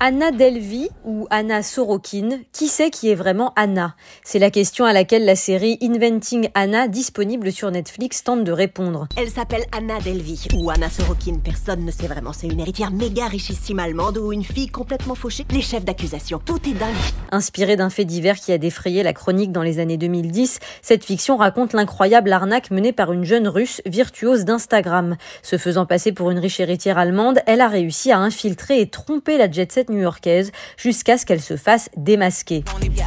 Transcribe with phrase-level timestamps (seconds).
[0.00, 3.96] Anna Delvey ou Anna Sorokin, qui sait qui est vraiment Anna?
[4.22, 9.08] C'est la question à laquelle la série Inventing Anna, disponible sur Netflix, tente de répondre.
[9.16, 12.32] Elle s'appelle Anna Delvey ou Anna Sorokin, personne ne sait vraiment.
[12.32, 15.44] C'est une héritière méga richissime allemande ou une fille complètement fauchée.
[15.50, 16.94] Les chefs d'accusation, tout est dingue.
[17.32, 21.36] Inspirée d'un fait divers qui a défrayé la chronique dans les années 2010, cette fiction
[21.36, 25.16] raconte l'incroyable arnaque menée par une jeune russe virtuose d'Instagram.
[25.42, 29.38] Se faisant passer pour une riche héritière allemande, elle a réussi à infiltrer et tromper
[29.38, 32.64] la jet set new-yorkaise jusqu'à ce qu'elle se fasse démasquer.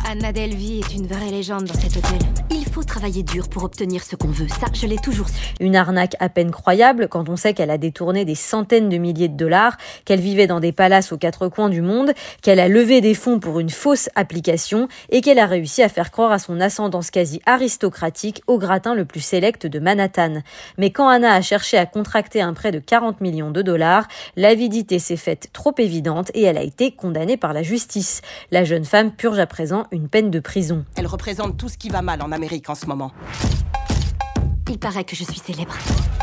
[0.09, 2.19] Anna Delvey est une vraie légende dans cet hôtel.
[2.49, 4.47] Il faut travailler dur pour obtenir ce qu'on veut.
[4.47, 5.53] Ça, je l'ai toujours su.
[5.59, 9.27] Une arnaque à peine croyable quand on sait qu'elle a détourné des centaines de milliers
[9.27, 13.01] de dollars, qu'elle vivait dans des palaces aux quatre coins du monde, qu'elle a levé
[13.01, 16.59] des fonds pour une fausse application et qu'elle a réussi à faire croire à son
[16.59, 20.41] ascendance quasi aristocratique au gratin le plus sélect de Manhattan.
[20.77, 24.99] Mais quand Anna a cherché à contracter un prêt de 40 millions de dollars, l'avidité
[24.99, 28.21] s'est faite trop évidente et elle a été condamnée par la justice.
[28.49, 30.85] La jeune femme purge à présent une peine de prison.
[30.95, 33.11] Elle représente tout ce qui va mal en Amérique en ce moment.
[34.71, 35.75] Il paraît que je suis célèbre.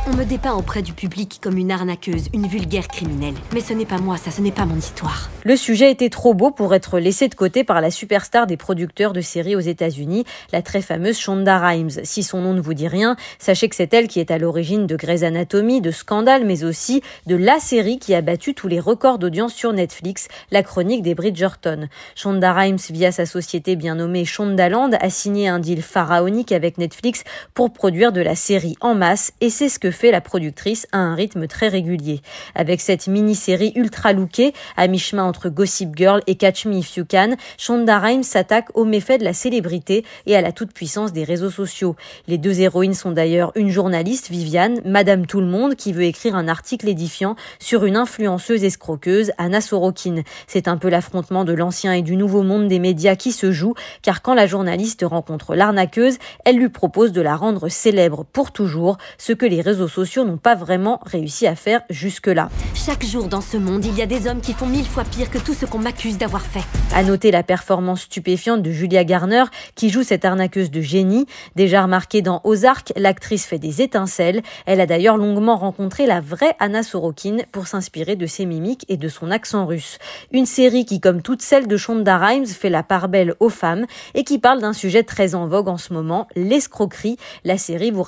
[0.07, 3.35] On me dépeint auprès du public comme une arnaqueuse, une vulgaire criminelle.
[3.53, 5.29] Mais ce n'est pas moi, ça, ce n'est pas mon histoire.
[5.45, 9.13] Le sujet était trop beau pour être laissé de côté par la superstar des producteurs
[9.13, 11.91] de séries aux États-Unis, la très fameuse Shonda Rhimes.
[12.05, 14.87] Si son nom ne vous dit rien, sachez que c'est elle qui est à l'origine
[14.87, 18.81] de Grey's Anatomy, de Scandale, mais aussi de la série qui a battu tous les
[18.81, 21.89] records d'audience sur Netflix, la chronique des Bridgerton.
[22.15, 27.25] Shonda Rhimes, via sa société bien nommée Shondaland, a signé un deal pharaonique avec Netflix
[27.53, 30.99] pour produire de la série en masse et c'est ce que fait la productrice à
[30.99, 32.23] un rythme très régulier.
[32.55, 37.05] Avec cette mini-série ultra lookée, à mi-chemin entre Gossip Girl et Catch Me If You
[37.09, 41.51] Can, Shonda Rhimes s'attaque aux méfaits de la célébrité et à la toute-puissance des réseaux
[41.51, 41.97] sociaux.
[42.27, 46.37] Les deux héroïnes sont d'ailleurs une journaliste, Viviane, Madame Tout le Monde, qui veut écrire
[46.37, 50.23] un article édifiant sur une influenceuse escroqueuse, Anna Sorokin.
[50.47, 53.75] C'est un peu l'affrontement de l'ancien et du nouveau monde des médias qui se joue,
[54.03, 58.99] car quand la journaliste rencontre l'arnaqueuse, elle lui propose de la rendre célèbre pour toujours,
[59.19, 62.51] ce que les réseaux sociaux n'ont pas vraiment réussi à faire jusque-là.
[62.75, 65.31] Chaque jour dans ce monde, il y a des hommes qui font mille fois pire
[65.31, 66.65] que tout ce qu'on m'accuse d'avoir fait.
[66.95, 69.45] À noter la performance stupéfiante de Julia Garner,
[69.75, 71.27] qui joue cette arnaqueuse de génie.
[71.57, 74.43] Déjà remarquée dans Ozark, l'actrice fait des étincelles.
[74.67, 78.97] Elle a d'ailleurs longuement rencontré la vraie Anna Sorokin pour s'inspirer de ses mimiques et
[78.97, 79.99] de son accent russe.
[80.33, 83.87] Une série qui, comme toutes celles de Shonda Rhimes, fait la part belle aux femmes
[84.15, 87.17] et qui parle d'un sujet très en vogue en ce moment, l'escroquerie.
[87.45, 88.03] La série vous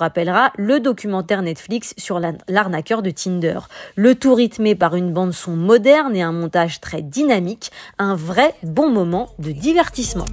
[0.57, 3.59] le documentaire Netflix sur l'arnaqueur de Tinder.
[3.95, 8.53] Le tout rythmé par une bande son moderne et un montage très dynamique, un vrai
[8.63, 10.25] bon moment de divertissement.